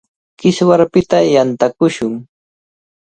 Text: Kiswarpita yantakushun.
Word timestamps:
Kiswarpita 0.39 1.19
yantakushun. 1.33 2.13